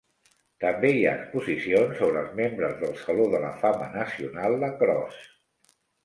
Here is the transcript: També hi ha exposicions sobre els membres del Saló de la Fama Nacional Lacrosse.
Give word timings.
També 0.63 0.89
hi 0.99 1.01
ha 1.07 1.09
exposicions 1.17 1.99
sobre 1.99 2.17
els 2.23 2.31
membres 2.39 2.73
del 2.79 2.95
Saló 3.01 3.27
de 3.33 3.41
la 3.43 3.51
Fama 3.65 3.91
Nacional 3.97 4.57
Lacrosse. 4.63 5.21